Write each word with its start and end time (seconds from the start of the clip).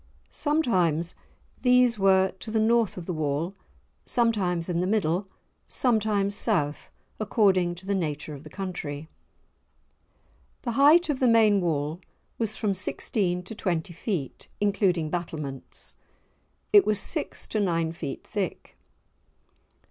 Sometimes 0.31 1.13
these 1.61 1.99
were 1.99 2.31
to 2.39 2.49
the 2.49 2.57
north 2.59 2.97
of 2.97 3.05
the 3.05 3.13
wall, 3.13 3.53
sometimes 4.03 4.67
in 4.67 4.79
the 4.81 4.87
middle, 4.87 5.27
sometimes 5.67 6.33
south, 6.33 6.89
according 7.19 7.75
to 7.75 7.85
the 7.85 7.93
nature 7.93 8.33
of 8.33 8.43
the 8.43 8.49
country. 8.49 9.09
The 10.63 10.71
height 10.71 11.09
of 11.09 11.19
the 11.19 11.27
main 11.27 11.61
wall 11.61 12.01
was 12.39 12.55
from 12.57 12.73
sixteen 12.73 13.43
to 13.43 13.53
twenty 13.53 13.93
feet, 13.93 14.47
including 14.59 15.11
battlements. 15.11 15.93
It 16.73 16.83
was 16.83 16.97
six 16.99 17.45
to 17.49 17.59
nine 17.59 17.91
feet 17.91 18.25
thick. 18.25 18.77